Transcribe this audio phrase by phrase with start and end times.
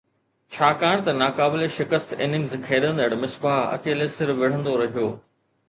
[0.53, 5.09] ڇاڪاڻ ته ناقابل شڪست اننگز کيڏندڙ مصباح اڪيلي سر وڙهندو رهيو